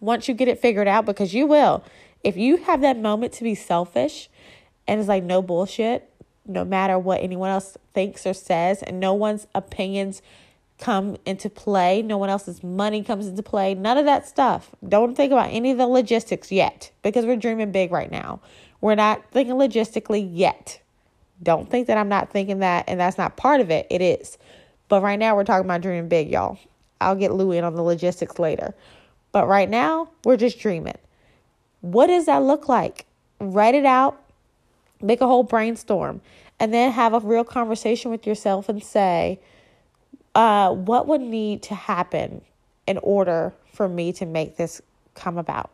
Once 0.00 0.28
you 0.28 0.34
get 0.34 0.48
it 0.48 0.58
figured 0.58 0.88
out, 0.88 1.06
because 1.06 1.34
you 1.34 1.46
will, 1.46 1.84
if 2.24 2.36
you 2.36 2.56
have 2.58 2.80
that 2.80 2.98
moment 2.98 3.32
to 3.34 3.44
be 3.44 3.54
selfish 3.54 4.28
and 4.86 5.00
it's 5.00 5.08
like 5.08 5.22
no 5.22 5.42
bullshit, 5.42 6.08
no 6.46 6.64
matter 6.64 6.98
what 6.98 7.22
anyone 7.22 7.50
else 7.50 7.76
thinks 7.94 8.26
or 8.26 8.34
says, 8.34 8.82
and 8.82 9.00
no 9.00 9.14
one's 9.14 9.46
opinions 9.54 10.22
come 10.78 11.16
into 11.24 11.48
play. 11.48 12.02
No 12.02 12.18
one 12.18 12.28
else's 12.28 12.62
money 12.62 13.04
comes 13.04 13.26
into 13.26 13.42
play. 13.42 13.74
None 13.74 13.98
of 13.98 14.04
that 14.06 14.26
stuff. 14.26 14.70
Don't 14.86 15.14
think 15.14 15.32
about 15.32 15.50
any 15.50 15.70
of 15.70 15.78
the 15.78 15.86
logistics 15.86 16.50
yet 16.50 16.90
because 17.02 17.24
we're 17.24 17.36
dreaming 17.36 17.70
big 17.70 17.92
right 17.92 18.10
now. 18.10 18.40
We're 18.80 18.96
not 18.96 19.22
thinking 19.30 19.54
logistically 19.54 20.28
yet. 20.32 20.80
Don't 21.40 21.70
think 21.70 21.86
that 21.86 21.98
I'm 21.98 22.08
not 22.08 22.30
thinking 22.30 22.58
that 22.60 22.84
and 22.88 22.98
that's 22.98 23.18
not 23.18 23.36
part 23.36 23.60
of 23.60 23.70
it. 23.70 23.86
It 23.90 24.02
is. 24.02 24.38
But 24.88 25.02
right 25.02 25.18
now 25.18 25.36
we're 25.36 25.44
talking 25.44 25.64
about 25.64 25.82
dreaming 25.82 26.08
big, 26.08 26.30
y'all. 26.30 26.58
I'll 27.00 27.16
get 27.16 27.32
Louie 27.32 27.58
in 27.58 27.64
on 27.64 27.74
the 27.74 27.82
logistics 27.82 28.38
later. 28.38 28.74
But 29.32 29.48
right 29.48 29.68
now, 29.68 30.10
we're 30.24 30.36
just 30.36 30.58
dreaming. 30.58 30.98
What 31.80 32.08
does 32.08 32.26
that 32.26 32.42
look 32.42 32.68
like? 32.68 33.06
Write 33.40 33.74
it 33.74 33.86
out, 33.86 34.21
make 35.02 35.20
a 35.20 35.26
whole 35.26 35.42
brainstorm 35.42 36.20
and 36.60 36.72
then 36.72 36.92
have 36.92 37.12
a 37.12 37.20
real 37.20 37.44
conversation 37.44 38.10
with 38.10 38.26
yourself 38.26 38.68
and 38.68 38.82
say, 38.82 39.40
uh, 40.34 40.72
what 40.72 41.06
would 41.06 41.20
need 41.20 41.62
to 41.64 41.74
happen 41.74 42.42
in 42.86 42.98
order 42.98 43.52
for 43.72 43.88
me 43.88 44.12
to 44.12 44.26
make 44.26 44.56
this 44.56 44.80
come 45.14 45.38
about. 45.38 45.70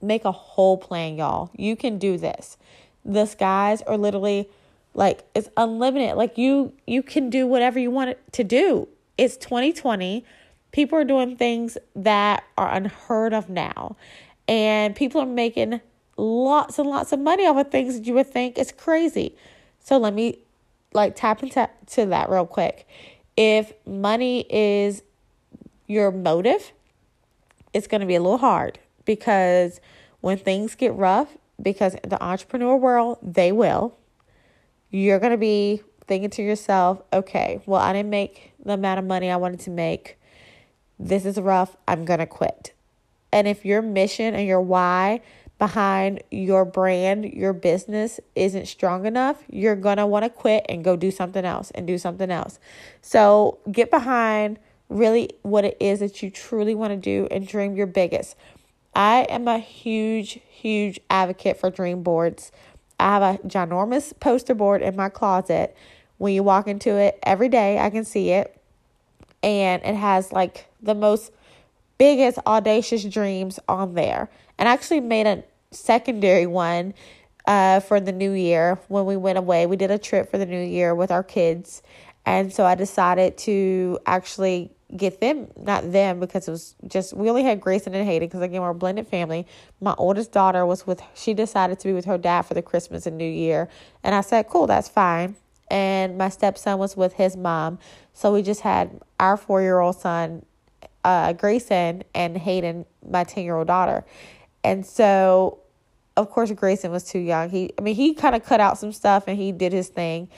Make 0.00 0.24
a 0.24 0.32
whole 0.32 0.76
plan, 0.76 1.16
y'all. 1.16 1.50
You 1.56 1.76
can 1.76 1.98
do 1.98 2.16
this. 2.16 2.56
The 3.04 3.26
skies 3.26 3.82
are 3.82 3.96
literally 3.96 4.48
like 4.94 5.24
it's 5.34 5.48
unlimited. 5.56 6.16
Like 6.16 6.38
you 6.38 6.72
you 6.86 7.02
can 7.02 7.30
do 7.30 7.46
whatever 7.46 7.78
you 7.78 7.90
want 7.90 8.16
to 8.32 8.44
do. 8.44 8.88
It's 9.16 9.36
2020. 9.36 10.24
People 10.70 10.98
are 10.98 11.04
doing 11.04 11.36
things 11.36 11.78
that 11.96 12.44
are 12.56 12.72
unheard 12.72 13.32
of 13.32 13.48
now. 13.48 13.96
And 14.46 14.94
people 14.94 15.20
are 15.20 15.26
making 15.26 15.80
lots 16.18 16.78
and 16.78 16.90
lots 16.90 17.12
of 17.12 17.20
money 17.20 17.46
off 17.46 17.56
of 17.56 17.70
things 17.70 17.96
that 17.96 18.06
you 18.06 18.14
would 18.14 18.26
think 18.26 18.58
is 18.58 18.72
crazy. 18.72 19.36
So 19.80 19.96
let 19.96 20.12
me 20.12 20.40
like 20.92 21.16
tap 21.16 21.42
into 21.42 21.68
to 21.86 22.06
that 22.06 22.28
real 22.28 22.44
quick. 22.44 22.86
If 23.36 23.72
money 23.86 24.44
is 24.50 25.02
your 25.86 26.10
motive, 26.10 26.72
it's 27.72 27.86
going 27.86 28.00
to 28.00 28.06
be 28.06 28.16
a 28.16 28.20
little 28.20 28.38
hard 28.38 28.78
because 29.04 29.80
when 30.20 30.36
things 30.36 30.74
get 30.74 30.92
rough, 30.94 31.28
because 31.62 31.96
the 32.06 32.22
entrepreneur 32.22 32.76
world, 32.76 33.18
they 33.22 33.52
will, 33.52 33.96
you're 34.90 35.20
going 35.20 35.32
to 35.32 35.38
be 35.38 35.82
thinking 36.06 36.30
to 36.30 36.42
yourself, 36.42 37.00
okay, 37.12 37.60
well, 37.66 37.80
I 37.80 37.92
didn't 37.92 38.10
make 38.10 38.52
the 38.64 38.72
amount 38.72 38.98
of 38.98 39.04
money 39.04 39.30
I 39.30 39.36
wanted 39.36 39.60
to 39.60 39.70
make. 39.70 40.18
This 40.98 41.24
is 41.24 41.38
rough. 41.38 41.76
I'm 41.86 42.04
going 42.04 42.18
to 42.18 42.26
quit. 42.26 42.72
And 43.32 43.46
if 43.46 43.64
your 43.64 43.82
mission 43.82 44.34
and 44.34 44.46
your 44.46 44.60
why 44.60 45.20
behind 45.58 46.22
your 46.30 46.64
brand, 46.64 47.24
your 47.24 47.52
business 47.52 48.20
isn't 48.36 48.66
strong 48.66 49.06
enough, 49.06 49.42
you're 49.50 49.76
going 49.76 49.96
to 49.96 50.06
want 50.06 50.24
to 50.24 50.30
quit 50.30 50.64
and 50.68 50.84
go 50.84 50.96
do 50.96 51.10
something 51.10 51.44
else 51.44 51.70
and 51.72 51.86
do 51.86 51.98
something 51.98 52.30
else. 52.30 52.58
So 53.02 53.58
get 53.70 53.90
behind 53.90 54.58
really 54.88 55.30
what 55.42 55.64
it 55.64 55.76
is 55.80 56.00
that 56.00 56.22
you 56.22 56.30
truly 56.30 56.74
want 56.74 56.92
to 56.92 56.96
do 56.96 57.26
and 57.30 57.46
dream 57.46 57.76
your 57.76 57.86
biggest. 57.86 58.36
I 58.94 59.22
am 59.28 59.48
a 59.48 59.58
huge, 59.58 60.40
huge 60.48 61.00
advocate 61.10 61.58
for 61.58 61.70
dream 61.70 62.02
boards. 62.02 62.52
I 62.98 63.18
have 63.18 63.22
a 63.22 63.38
ginormous 63.46 64.18
poster 64.18 64.54
board 64.54 64.82
in 64.82 64.96
my 64.96 65.08
closet. 65.08 65.76
When 66.18 66.34
you 66.34 66.42
walk 66.42 66.66
into 66.66 66.96
it 66.96 67.18
every 67.22 67.48
day, 67.48 67.78
I 67.78 67.90
can 67.90 68.04
see 68.04 68.30
it. 68.30 68.60
And 69.42 69.82
it 69.84 69.94
has 69.94 70.32
like 70.32 70.66
the 70.82 70.94
most 70.94 71.32
biggest 71.96 72.38
audacious 72.46 73.04
dreams 73.04 73.58
on 73.68 73.94
there. 73.94 74.30
And 74.58 74.68
I 74.68 74.72
actually 74.72 75.00
made 75.00 75.26
a 75.26 75.44
secondary 75.70 76.46
one 76.46 76.94
uh, 77.46 77.80
for 77.80 78.00
the 78.00 78.12
new 78.12 78.32
year 78.32 78.78
when 78.88 79.06
we 79.06 79.16
went 79.16 79.38
away. 79.38 79.66
We 79.66 79.76
did 79.76 79.90
a 79.90 79.98
trip 79.98 80.30
for 80.30 80.38
the 80.38 80.46
new 80.46 80.60
year 80.60 80.94
with 80.94 81.10
our 81.10 81.22
kids. 81.22 81.82
And 82.26 82.52
so 82.52 82.64
I 82.64 82.74
decided 82.74 83.38
to 83.38 83.98
actually 84.04 84.70
get 84.96 85.20
them, 85.20 85.48
not 85.56 85.92
them, 85.92 86.20
because 86.20 86.48
it 86.48 86.50
was 86.50 86.74
just, 86.86 87.14
we 87.14 87.28
only 87.30 87.42
had 87.42 87.60
Grayson 87.60 87.94
and 87.94 88.06
Hayden 88.06 88.28
because 88.28 88.42
again, 88.42 88.60
we're 88.60 88.70
a 88.70 88.74
blended 88.74 89.06
family. 89.06 89.46
My 89.80 89.94
oldest 89.96 90.32
daughter 90.32 90.66
was 90.66 90.86
with, 90.86 91.02
she 91.14 91.34
decided 91.34 91.78
to 91.80 91.88
be 91.88 91.94
with 91.94 92.04
her 92.06 92.18
dad 92.18 92.42
for 92.42 92.54
the 92.54 92.62
Christmas 92.62 93.06
and 93.06 93.16
New 93.16 93.30
Year. 93.30 93.68
And 94.02 94.14
I 94.14 94.20
said, 94.20 94.48
cool, 94.48 94.66
that's 94.66 94.88
fine. 94.88 95.36
And 95.70 96.18
my 96.18 96.30
stepson 96.30 96.78
was 96.78 96.96
with 96.96 97.14
his 97.14 97.36
mom. 97.36 97.78
So 98.12 98.32
we 98.32 98.42
just 98.42 98.62
had 98.62 99.00
our 99.20 99.36
four 99.36 99.60
year 99.62 99.78
old 99.80 99.96
son 99.96 100.44
uh, 101.04 101.32
Grayson 101.32 102.04
and 102.14 102.36
Hayden, 102.36 102.84
my 103.08 103.24
10 103.24 103.44
year 103.44 103.56
old 103.56 103.68
daughter. 103.68 104.04
And 104.68 104.84
so, 104.84 105.60
of 106.18 106.28
course, 106.28 106.52
Grayson 106.52 106.90
was 106.90 107.04
too 107.04 107.18
young. 107.18 107.48
He, 107.48 107.72
I 107.78 107.80
mean, 107.80 107.94
he 107.94 108.12
kind 108.12 108.34
of 108.34 108.44
cut 108.44 108.60
out 108.60 108.76
some 108.76 108.92
stuff 108.92 109.24
and 109.26 109.38
he 109.38 109.50
did 109.50 109.72
his 109.72 109.88
thing. 109.88 110.28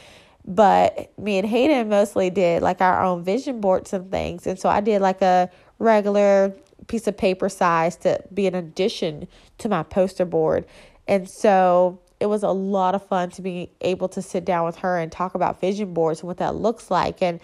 But 0.46 1.12
me 1.18 1.38
and 1.38 1.48
Hayden 1.48 1.88
mostly 1.88 2.30
did 2.30 2.62
like 2.62 2.80
our 2.80 3.02
own 3.02 3.24
vision 3.24 3.60
boards 3.60 3.92
and 3.92 4.08
things. 4.08 4.46
And 4.46 4.56
so 4.56 4.68
I 4.68 4.80
did 4.80 5.02
like 5.02 5.20
a 5.20 5.50
regular 5.80 6.54
piece 6.86 7.08
of 7.08 7.16
paper 7.16 7.48
size 7.48 7.96
to 7.96 8.22
be 8.32 8.46
an 8.46 8.54
addition 8.54 9.26
to 9.58 9.68
my 9.68 9.82
poster 9.82 10.24
board. 10.24 10.64
And 11.08 11.28
so 11.28 12.00
it 12.20 12.26
was 12.26 12.44
a 12.44 12.50
lot 12.50 12.94
of 12.94 13.04
fun 13.04 13.30
to 13.30 13.42
be 13.42 13.72
able 13.80 14.08
to 14.10 14.22
sit 14.22 14.44
down 14.44 14.64
with 14.64 14.76
her 14.76 14.96
and 14.96 15.10
talk 15.10 15.34
about 15.34 15.60
vision 15.60 15.92
boards 15.92 16.20
and 16.20 16.28
what 16.28 16.36
that 16.36 16.54
looks 16.54 16.88
like 16.88 17.20
and 17.20 17.40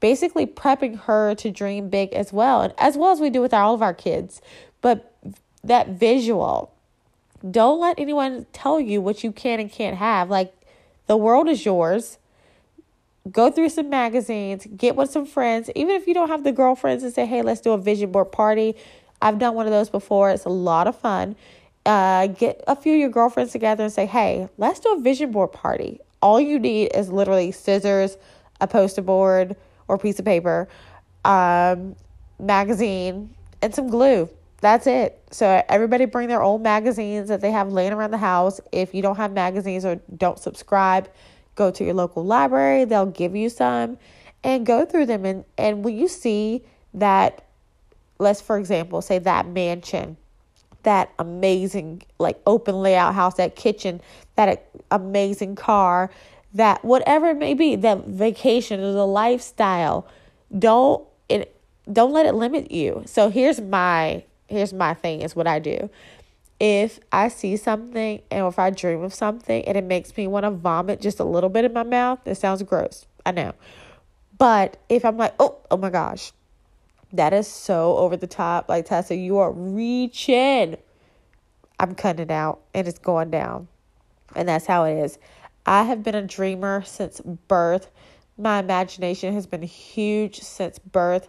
basically 0.00 0.44
prepping 0.44 1.00
her 1.00 1.34
to 1.36 1.50
dream 1.50 1.88
big 1.88 2.12
as 2.12 2.34
well, 2.34 2.60
and 2.60 2.74
as 2.76 2.98
well 2.98 3.12
as 3.12 3.18
we 3.18 3.30
do 3.30 3.40
with 3.40 3.54
all 3.54 3.74
of 3.74 3.80
our 3.80 3.94
kids. 3.94 4.42
But 4.80 5.07
that 5.68 5.88
visual, 5.88 6.72
don't 7.48 7.80
let 7.80 7.98
anyone 7.98 8.46
tell 8.52 8.80
you 8.80 9.00
what 9.00 9.22
you 9.22 9.32
can 9.32 9.60
and 9.60 9.70
can't 9.70 9.96
have. 9.96 10.28
Like 10.28 10.52
the 11.06 11.16
world 11.16 11.48
is 11.48 11.64
yours. 11.64 12.18
Go 13.30 13.50
through 13.50 13.68
some 13.68 13.90
magazines, 13.90 14.66
get 14.76 14.96
with 14.96 15.10
some 15.10 15.26
friends, 15.26 15.70
even 15.74 15.94
if 15.94 16.06
you 16.06 16.14
don't 16.14 16.28
have 16.28 16.44
the 16.44 16.52
girlfriends 16.52 17.04
and 17.04 17.12
say, 17.12 17.26
hey, 17.26 17.42
let's 17.42 17.60
do 17.60 17.72
a 17.72 17.78
vision 17.78 18.10
board 18.10 18.32
party. 18.32 18.74
I've 19.20 19.38
done 19.38 19.54
one 19.54 19.66
of 19.66 19.72
those 19.72 19.90
before. 19.90 20.30
It's 20.30 20.46
a 20.46 20.50
lot 20.50 20.86
of 20.86 20.96
fun. 20.96 21.36
Uh, 21.84 22.28
get 22.28 22.62
a 22.66 22.74
few 22.74 22.94
of 22.94 22.98
your 22.98 23.10
girlfriends 23.10 23.52
together 23.52 23.84
and 23.84 23.92
say, 23.92 24.06
hey, 24.06 24.48
let's 24.56 24.80
do 24.80 24.94
a 24.94 25.00
vision 25.00 25.30
board 25.30 25.52
party. 25.52 26.00
All 26.22 26.40
you 26.40 26.58
need 26.58 26.86
is 26.94 27.10
literally 27.10 27.52
scissors, 27.52 28.16
a 28.60 28.66
poster 28.66 29.02
board, 29.02 29.56
or 29.88 29.98
piece 29.98 30.18
of 30.18 30.24
paper, 30.24 30.68
um, 31.24 31.96
magazine, 32.38 33.34
and 33.62 33.74
some 33.74 33.88
glue. 33.88 34.28
That's 34.60 34.86
it. 34.86 35.20
So 35.30 35.62
everybody 35.68 36.04
bring 36.04 36.28
their 36.28 36.42
old 36.42 36.62
magazines 36.62 37.28
that 37.28 37.40
they 37.40 37.52
have 37.52 37.72
laying 37.72 37.92
around 37.92 38.10
the 38.10 38.18
house. 38.18 38.60
If 38.72 38.92
you 38.92 39.02
don't 39.02 39.16
have 39.16 39.32
magazines 39.32 39.84
or 39.84 40.00
don't 40.16 40.38
subscribe, 40.38 41.08
go 41.54 41.70
to 41.70 41.84
your 41.84 41.94
local 41.94 42.24
library. 42.24 42.84
They'll 42.84 43.06
give 43.06 43.36
you 43.36 43.50
some 43.50 43.98
and 44.42 44.66
go 44.66 44.84
through 44.84 45.06
them. 45.06 45.24
And, 45.24 45.44
and 45.56 45.84
when 45.84 45.96
you 45.96 46.08
see 46.08 46.64
that, 46.94 47.44
let's 48.18 48.40
for 48.40 48.58
example 48.58 49.00
say 49.00 49.18
that 49.20 49.46
mansion, 49.46 50.16
that 50.82 51.12
amazing 51.20 52.02
like 52.18 52.40
open 52.46 52.82
layout 52.82 53.14
house, 53.14 53.34
that 53.34 53.54
kitchen, 53.54 54.00
that 54.34 54.68
amazing 54.90 55.54
car, 55.54 56.10
that 56.54 56.84
whatever 56.84 57.28
it 57.28 57.36
may 57.36 57.54
be, 57.54 57.76
that 57.76 58.06
vacation 58.06 58.80
or 58.80 58.92
the 58.92 59.06
lifestyle, 59.06 60.08
don't 60.58 61.06
it 61.28 61.54
don't 61.92 62.12
let 62.12 62.26
it 62.26 62.34
limit 62.34 62.70
you. 62.72 63.02
So 63.06 63.30
here's 63.30 63.60
my 63.60 64.24
here's 64.48 64.72
my 64.72 64.94
thing 64.94 65.22
is 65.22 65.36
what 65.36 65.46
I 65.46 65.58
do. 65.58 65.88
If 66.60 66.98
I 67.12 67.28
see 67.28 67.56
something 67.56 68.20
and 68.30 68.46
if 68.46 68.58
I 68.58 68.70
dream 68.70 69.02
of 69.02 69.14
something 69.14 69.64
and 69.64 69.76
it 69.76 69.84
makes 69.84 70.16
me 70.16 70.26
want 70.26 70.44
to 70.44 70.50
vomit 70.50 71.00
just 71.00 71.20
a 71.20 71.24
little 71.24 71.50
bit 71.50 71.64
in 71.64 71.72
my 71.72 71.84
mouth, 71.84 72.18
it 72.26 72.34
sounds 72.34 72.62
gross. 72.64 73.06
I 73.24 73.30
know. 73.30 73.52
But 74.36 74.76
if 74.88 75.04
I'm 75.04 75.16
like, 75.16 75.34
oh, 75.38 75.58
oh 75.70 75.76
my 75.76 75.90
gosh, 75.90 76.32
that 77.12 77.32
is 77.32 77.46
so 77.46 77.96
over 77.96 78.16
the 78.16 78.26
top. 78.26 78.68
Like 78.68 78.86
Tessa, 78.86 79.14
you 79.14 79.38
are 79.38 79.52
reaching. 79.52 80.76
I'm 81.78 81.94
cutting 81.94 82.22
it 82.22 82.30
out 82.30 82.60
and 82.74 82.88
it's 82.88 82.98
going 82.98 83.30
down. 83.30 83.68
And 84.34 84.48
that's 84.48 84.66
how 84.66 84.84
it 84.84 84.98
is. 84.98 85.18
I 85.64 85.84
have 85.84 86.02
been 86.02 86.14
a 86.14 86.22
dreamer 86.22 86.82
since 86.82 87.20
birth. 87.20 87.90
My 88.36 88.58
imagination 88.58 89.34
has 89.34 89.46
been 89.46 89.62
huge 89.62 90.40
since 90.40 90.78
birth. 90.78 91.28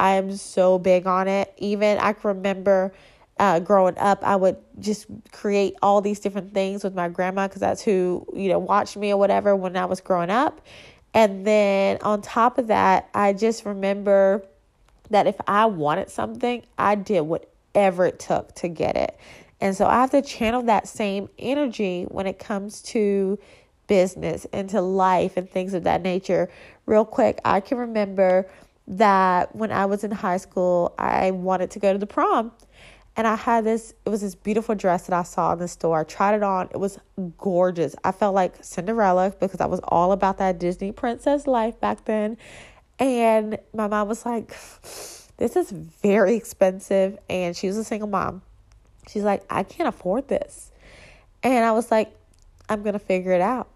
I 0.00 0.12
am 0.12 0.34
so 0.34 0.78
big 0.78 1.06
on 1.06 1.28
it. 1.28 1.52
Even 1.58 1.98
I 1.98 2.14
can 2.14 2.28
remember 2.36 2.90
uh, 3.38 3.60
growing 3.60 3.98
up, 3.98 4.22
I 4.22 4.34
would 4.34 4.56
just 4.80 5.06
create 5.30 5.76
all 5.82 6.00
these 6.00 6.20
different 6.20 6.54
things 6.54 6.82
with 6.82 6.94
my 6.94 7.08
grandma 7.10 7.48
because 7.48 7.60
that's 7.60 7.82
who, 7.82 8.26
you 8.34 8.48
know, 8.48 8.58
watched 8.58 8.96
me 8.96 9.12
or 9.12 9.18
whatever 9.18 9.54
when 9.54 9.76
I 9.76 9.84
was 9.84 10.00
growing 10.00 10.30
up. 10.30 10.62
And 11.12 11.46
then 11.46 11.98
on 12.00 12.22
top 12.22 12.56
of 12.56 12.68
that, 12.68 13.10
I 13.12 13.34
just 13.34 13.66
remember 13.66 14.42
that 15.10 15.26
if 15.26 15.36
I 15.46 15.66
wanted 15.66 16.08
something, 16.08 16.62
I 16.78 16.94
did 16.94 17.20
whatever 17.22 18.06
it 18.06 18.18
took 18.18 18.54
to 18.56 18.68
get 18.68 18.96
it. 18.96 19.18
And 19.60 19.76
so 19.76 19.86
I 19.86 20.00
have 20.00 20.10
to 20.12 20.22
channel 20.22 20.62
that 20.62 20.88
same 20.88 21.28
energy 21.38 22.04
when 22.04 22.26
it 22.26 22.38
comes 22.38 22.80
to 22.82 23.38
business, 23.86 24.46
into 24.46 24.80
life, 24.80 25.36
and 25.36 25.50
things 25.50 25.74
of 25.74 25.84
that 25.84 26.00
nature. 26.00 26.48
Real 26.86 27.04
quick, 27.04 27.40
I 27.44 27.60
can 27.60 27.76
remember 27.76 28.48
that 28.90 29.54
when 29.54 29.70
I 29.70 29.86
was 29.86 30.04
in 30.04 30.10
high 30.10 30.36
school, 30.36 30.94
I 30.98 31.30
wanted 31.30 31.70
to 31.72 31.78
go 31.78 31.92
to 31.92 31.98
the 31.98 32.06
prom. 32.06 32.52
And 33.16 33.26
I 33.26 33.36
had 33.36 33.64
this, 33.64 33.94
it 34.04 34.08
was 34.08 34.20
this 34.20 34.34
beautiful 34.34 34.74
dress 34.74 35.06
that 35.06 35.16
I 35.16 35.22
saw 35.22 35.52
in 35.52 35.58
the 35.58 35.68
store. 35.68 36.00
I 36.00 36.04
tried 36.04 36.34
it 36.34 36.42
on. 36.42 36.68
It 36.70 36.78
was 36.78 36.98
gorgeous. 37.38 37.94
I 38.04 38.12
felt 38.12 38.34
like 38.34 38.62
Cinderella 38.62 39.34
because 39.38 39.60
I 39.60 39.66
was 39.66 39.80
all 39.84 40.12
about 40.12 40.38
that 40.38 40.58
Disney 40.58 40.92
princess 40.92 41.46
life 41.46 41.78
back 41.80 42.04
then. 42.04 42.36
And 42.98 43.58
my 43.74 43.88
mom 43.88 44.08
was 44.08 44.26
like, 44.26 44.48
this 45.36 45.56
is 45.56 45.70
very 45.70 46.34
expensive. 46.34 47.18
And 47.28 47.56
she 47.56 47.66
was 47.66 47.76
a 47.76 47.84
single 47.84 48.08
mom. 48.08 48.42
She's 49.08 49.22
like, 49.24 49.42
I 49.50 49.62
can't 49.62 49.88
afford 49.88 50.28
this. 50.28 50.70
And 51.42 51.64
I 51.64 51.72
was 51.72 51.90
like, 51.90 52.14
I'm 52.68 52.82
going 52.82 52.92
to 52.92 52.98
figure 52.98 53.32
it 53.32 53.40
out. 53.40 53.68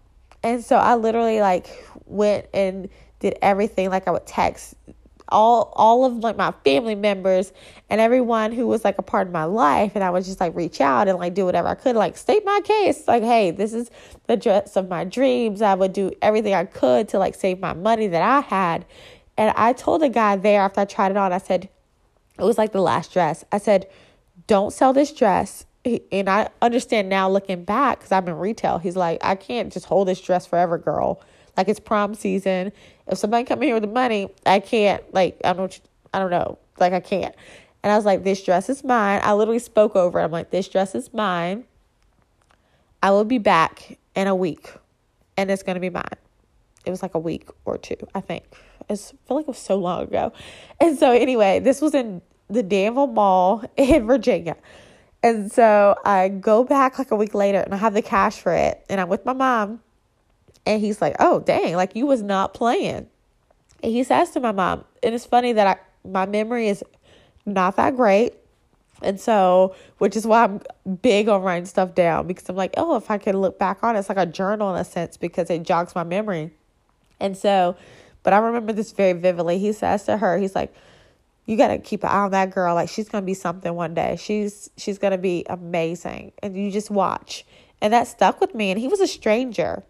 And 0.43 0.63
so 0.63 0.75
I 0.75 0.95
literally 0.95 1.39
like 1.39 1.67
went 2.05 2.47
and 2.53 2.89
did 3.19 3.37
everything. 3.41 3.89
Like 3.89 4.07
I 4.07 4.11
would 4.11 4.25
text 4.27 4.75
all 5.29 5.73
all 5.75 6.05
of 6.05 6.17
like 6.17 6.37
my 6.37 6.51
family 6.63 6.95
members 6.95 7.53
and 7.89 8.01
everyone 8.01 8.51
who 8.51 8.67
was 8.67 8.83
like 8.83 8.97
a 8.97 9.01
part 9.01 9.27
of 9.27 9.33
my 9.33 9.43
life 9.45 9.93
and 9.95 10.03
I 10.03 10.09
would 10.09 10.23
just 10.23 10.39
like 10.39 10.55
reach 10.55 10.81
out 10.81 11.07
and 11.07 11.17
like 11.17 11.33
do 11.33 11.45
whatever 11.45 11.67
I 11.67 11.75
could 11.75 11.95
like 11.95 12.17
state 12.17 12.45
my 12.45 12.61
case 12.63 13.07
like 13.07 13.23
hey 13.23 13.51
this 13.51 13.73
is 13.73 13.89
the 14.27 14.37
dress 14.37 14.75
of 14.75 14.89
my 14.89 15.03
dreams 15.03 15.61
I 15.61 15.73
would 15.75 15.93
do 15.93 16.11
everything 16.21 16.53
I 16.53 16.65
could 16.65 17.09
to 17.09 17.19
like 17.19 17.35
save 17.35 17.59
my 17.59 17.73
money 17.73 18.07
that 18.07 18.21
I 18.21 18.41
had 18.41 18.85
And 19.37 19.53
I 19.57 19.73
told 19.73 20.01
the 20.01 20.09
guy 20.09 20.35
there 20.35 20.61
after 20.61 20.81
I 20.81 20.85
tried 20.85 21.11
it 21.11 21.17
on, 21.17 21.33
I 21.33 21.39
said, 21.39 21.69
it 22.39 22.43
was 22.43 22.57
like 22.57 22.71
the 22.71 22.81
last 22.81 23.13
dress. 23.13 23.43
I 23.51 23.57
said, 23.57 23.87
don't 24.47 24.71
sell 24.71 24.93
this 24.93 25.11
dress. 25.11 25.65
And 26.11 26.29
I 26.29 26.49
understand 26.61 27.09
now 27.09 27.29
looking 27.29 27.63
back 27.63 27.99
because 27.99 28.11
I'm 28.11 28.27
in 28.27 28.35
retail. 28.35 28.79
He's 28.79 28.95
like, 28.95 29.19
I 29.23 29.35
can't 29.35 29.71
just 29.71 29.85
hold 29.85 30.07
this 30.07 30.19
dress 30.21 30.45
forever, 30.45 30.77
girl. 30.77 31.21
Like 31.57 31.67
it's 31.67 31.79
prom 31.79 32.15
season. 32.15 32.71
If 33.07 33.17
somebody 33.17 33.43
come 33.43 33.61
in 33.61 33.67
here 33.67 33.75
with 33.75 33.83
the 33.83 33.89
money, 33.89 34.29
I 34.45 34.59
can't. 34.59 35.03
Like 35.13 35.39
I 35.43 35.53
don't. 35.53 35.79
I 36.13 36.19
don't 36.19 36.31
know. 36.31 36.57
Like 36.79 36.93
I 36.93 36.99
can't. 36.99 37.35
And 37.83 37.91
I 37.91 37.95
was 37.95 38.05
like, 38.05 38.23
this 38.23 38.41
dress 38.43 38.69
is 38.69 38.83
mine. 38.83 39.21
I 39.23 39.33
literally 39.33 39.59
spoke 39.59 39.95
over 39.95 40.19
it. 40.19 40.23
I'm 40.23 40.31
like, 40.31 40.49
this 40.49 40.67
dress 40.67 40.95
is 40.95 41.13
mine. 41.13 41.65
I 43.03 43.11
will 43.11 43.25
be 43.25 43.37
back 43.37 43.99
in 44.15 44.27
a 44.27 44.35
week, 44.35 44.73
and 45.37 45.51
it's 45.51 45.61
gonna 45.61 45.79
be 45.79 45.91
mine. 45.91 46.05
It 46.85 46.91
was 46.91 47.01
like 47.01 47.15
a 47.15 47.19
week 47.19 47.49
or 47.65 47.77
two, 47.77 47.97
I 48.13 48.21
think. 48.21 48.43
It's, 48.89 49.13
I 49.13 49.27
feel 49.27 49.37
like 49.37 49.43
it 49.43 49.49
was 49.49 49.57
so 49.57 49.77
long 49.77 50.03
ago. 50.03 50.33
And 50.79 50.97
so 50.97 51.11
anyway, 51.11 51.59
this 51.59 51.81
was 51.81 51.93
in 51.93 52.21
the 52.49 52.63
Danville 52.63 53.07
Mall 53.07 53.63
in 53.77 54.05
Virginia. 54.05 54.55
And 55.23 55.51
so 55.51 55.95
I 56.05 56.29
go 56.29 56.63
back 56.63 56.99
like 56.99 57.09
a 57.11 57.15
week 57.15 57.33
later 57.33 57.59
and 57.59 57.73
I 57.73 57.77
have 57.77 57.93
the 57.95 58.01
cash 58.03 58.39
for 58.39 58.53
it. 58.53 58.85
And 58.89 59.01
I'm 59.01 59.09
with 59.09 59.25
my 59.25 59.33
mom. 59.33 59.81
And 60.65 60.81
he's 60.81 61.01
like, 61.01 61.15
oh, 61.19 61.39
dang, 61.39 61.75
like 61.75 61.95
you 61.95 62.05
was 62.05 62.21
not 62.21 62.53
playing. 62.53 63.07
And 63.83 63.91
he 63.91 64.03
says 64.03 64.31
to 64.31 64.39
my 64.39 64.51
mom, 64.51 64.83
and 65.03 65.13
it's 65.13 65.25
funny 65.25 65.53
that 65.53 65.67
I 65.67 65.77
my 66.09 66.25
memory 66.25 66.67
is 66.67 66.83
not 67.45 67.75
that 67.77 67.95
great. 67.95 68.33
And 69.01 69.19
so, 69.19 69.75
which 69.97 70.15
is 70.15 70.25
why 70.25 70.45
I'm 70.45 70.61
big 71.01 71.27
on 71.27 71.41
writing 71.41 71.65
stuff 71.65 71.93
down 71.93 72.27
because 72.27 72.47
I'm 72.47 72.55
like, 72.55 72.73
oh, 72.77 72.95
if 72.95 73.11
I 73.11 73.17
can 73.17 73.37
look 73.37 73.59
back 73.59 73.83
on 73.83 73.95
it, 73.95 73.99
it's 73.99 74.09
like 74.09 74.17
a 74.17 74.25
journal 74.25 74.73
in 74.73 74.79
a 74.79 74.85
sense 74.85 75.17
because 75.17 75.49
it 75.49 75.63
jogs 75.63 75.95
my 75.95 76.03
memory. 76.03 76.51
And 77.19 77.37
so, 77.37 77.75
but 78.23 78.33
I 78.33 78.37
remember 78.37 78.73
this 78.73 78.93
very 78.93 79.13
vividly. 79.13 79.59
He 79.59 79.73
says 79.73 80.05
to 80.05 80.17
her, 80.17 80.37
he's 80.37 80.55
like, 80.55 80.73
you 81.45 81.57
got 81.57 81.67
to 81.67 81.77
keep 81.77 82.03
an 82.03 82.09
eye 82.09 82.23
on 82.23 82.31
that 82.31 82.51
girl. 82.51 82.73
Like 82.73 82.89
she's 82.89 83.09
going 83.09 83.21
to 83.21 83.25
be 83.25 83.33
something 83.33 83.73
one 83.75 83.93
day. 83.93 84.17
She's, 84.19 84.69
she's 84.77 84.97
going 84.97 85.11
to 85.11 85.17
be 85.17 85.45
amazing. 85.49 86.31
And 86.41 86.55
you 86.55 86.71
just 86.71 86.89
watch. 86.89 87.45
And 87.81 87.93
that 87.93 88.07
stuck 88.07 88.39
with 88.39 88.55
me. 88.55 88.71
And 88.71 88.79
he 88.79 88.87
was 88.87 89.01
a 89.01 89.07
stranger. 89.07 89.83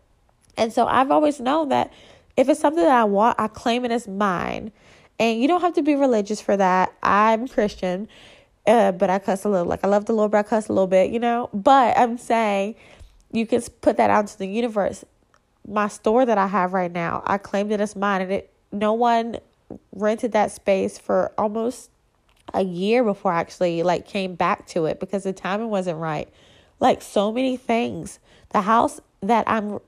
And 0.58 0.72
so 0.72 0.86
I've 0.88 1.12
always 1.12 1.40
known 1.40 1.70
that 1.70 1.92
if 2.38 2.50
it's 2.50 2.60
something 2.60 2.84
that 2.84 2.96
I 2.96 3.04
want, 3.06 3.40
I 3.40 3.48
claim 3.48 3.86
it 3.86 3.92
as 3.92 4.08
mine. 4.08 4.72
And 5.20 5.42
you 5.42 5.48
don't 5.48 5.62
have 5.62 5.74
to 5.76 5.82
be 5.82 5.96
religious 5.96 6.42
for 6.42 6.58
that. 6.58 6.94
I'm 7.02 7.48
Christian, 7.48 8.08
uh, 8.68 8.92
but 8.92 9.10
I 9.10 9.20
cuss 9.20 9.46
a 9.46 9.50
little. 9.50 9.68
Like 9.68 9.84
I 9.84 9.88
love 9.88 10.06
the 10.06 10.14
Lord, 10.14 10.32
but 10.32 10.40
I 10.40 10.44
cuss 10.44 10.68
a 10.68 10.74
little 10.74 10.88
bit, 10.88 11.12
you 11.12 11.20
know. 11.20 11.50
But 11.54 11.98
I'm 11.98 12.18
saying 12.18 12.76
you 13.32 13.48
can 13.48 13.62
put 13.82 13.98
that 13.98 14.10
out 14.10 14.22
into 14.22 14.38
the 14.38 14.48
universe. 14.48 15.06
My 15.68 15.88
store 15.88 16.26
that 16.26 16.38
I 16.38 16.48
have 16.48 16.74
right 16.74 16.92
now, 16.92 17.24
I 17.26 17.38
claimed 17.38 17.72
it 17.72 17.80
as 17.80 17.96
mine, 17.96 18.22
and 18.22 18.32
it 18.32 18.52
no 18.72 18.94
one 18.94 19.38
rented 19.94 20.34
that 20.34 20.52
space 20.52 20.98
for 20.98 21.32
almost 21.38 21.90
a 22.54 22.62
year 22.62 23.04
before 23.04 23.32
I 23.32 23.40
actually 23.40 23.84
like 23.84 24.06
came 24.06 24.36
back 24.36 24.68
to 24.68 24.86
it 24.86 25.00
because 25.00 25.24
the 25.24 25.34
timing 25.34 25.70
wasn't 25.70 25.98
right. 25.98 26.30
Like 26.80 27.02
so 27.02 27.32
many 27.32 27.58
things. 27.58 28.20
The 28.50 28.62
house 28.62 29.00
that 29.22 29.46
I'm 29.48 29.80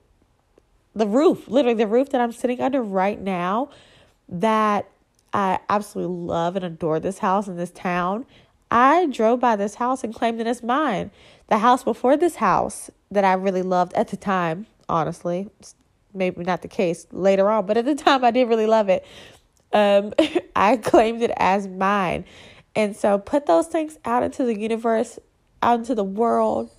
the 0.98 1.06
roof, 1.06 1.48
literally 1.48 1.76
the 1.76 1.86
roof 1.86 2.10
that 2.10 2.20
I'm 2.20 2.32
sitting 2.32 2.60
under 2.60 2.82
right 2.82 3.20
now 3.20 3.70
that 4.28 4.88
I 5.32 5.60
absolutely 5.68 6.16
love 6.26 6.56
and 6.56 6.64
adore 6.64 7.00
this 7.00 7.18
house 7.18 7.48
in 7.48 7.56
this 7.56 7.70
town. 7.70 8.26
I 8.70 9.06
drove 9.06 9.40
by 9.40 9.56
this 9.56 9.76
house 9.76 10.04
and 10.04 10.14
claimed 10.14 10.40
it 10.40 10.46
as 10.46 10.62
mine. 10.62 11.10
The 11.46 11.58
house 11.58 11.84
before 11.84 12.16
this 12.16 12.36
house 12.36 12.90
that 13.10 13.24
I 13.24 13.34
really 13.34 13.62
loved 13.62 13.94
at 13.94 14.08
the 14.08 14.16
time, 14.16 14.66
honestly, 14.88 15.48
maybe 16.12 16.42
not 16.44 16.62
the 16.62 16.68
case 16.68 17.06
later 17.12 17.48
on, 17.48 17.64
but 17.66 17.76
at 17.76 17.84
the 17.84 17.94
time 17.94 18.24
I 18.24 18.30
did 18.30 18.48
really 18.48 18.66
love 18.66 18.88
it. 18.88 19.06
Um, 19.72 20.12
I 20.56 20.76
claimed 20.76 21.22
it 21.22 21.32
as 21.36 21.66
mine. 21.66 22.24
And 22.74 22.96
so 22.96 23.18
put 23.18 23.46
those 23.46 23.66
things 23.68 23.98
out 24.04 24.22
into 24.22 24.44
the 24.44 24.58
universe, 24.58 25.18
out 25.62 25.78
into 25.78 25.94
the 25.94 26.04
world. 26.04 26.70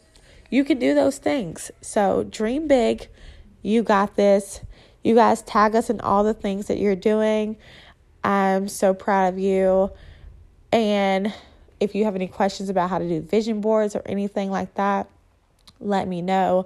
You 0.50 0.64
can 0.64 0.78
do 0.78 0.94
those 0.94 1.18
things. 1.18 1.72
So 1.82 2.24
dream 2.24 2.68
big. 2.68 3.08
You 3.62 3.84
got 3.84 4.16
this. 4.16 4.62
You 5.04 5.16
guys 5.16 5.42
tag 5.42 5.76
us 5.76 5.90
in 5.90 6.00
all 6.02 6.24
the 6.24 6.34
things 6.34 6.68
that 6.68 6.78
you're 6.78 6.96
doing. 6.96 7.58
I'm 8.24 8.68
so 8.68 8.94
proud 8.94 9.34
of 9.34 9.40
you. 9.40 9.92
And 10.72 11.34
if 11.80 11.96
you 11.96 12.06
have 12.06 12.16
any 12.16 12.28
questions 12.28 12.70
about 12.70 12.90
how 12.90 13.00
to 13.00 13.08
do 13.08 13.22
vision 13.22 13.62
boards 13.62 13.96
or 13.96 14.02
anything 14.06 14.52
like 14.52 14.74
that, 14.76 15.10
let 15.80 16.08
me 16.08 16.22
know. 16.22 16.66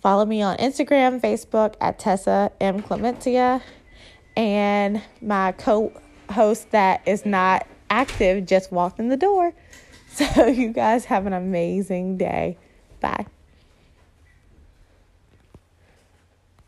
Follow 0.00 0.24
me 0.24 0.42
on 0.42 0.56
Instagram, 0.58 1.20
Facebook 1.20 1.74
at 1.80 1.98
Tessa 1.98 2.52
M. 2.60 2.82
Clementia. 2.82 3.62
And 4.36 5.02
my 5.20 5.52
co 5.52 5.92
host 6.30 6.70
that 6.70 7.06
is 7.06 7.24
not 7.24 7.66
active 7.90 8.46
just 8.46 8.72
walked 8.72 8.98
in 8.98 9.08
the 9.08 9.16
door. 9.16 9.52
So, 10.14 10.46
you 10.46 10.72
guys 10.72 11.06
have 11.06 11.26
an 11.26 11.32
amazing 11.32 12.18
day. 12.18 12.56
Bye. 13.00 13.26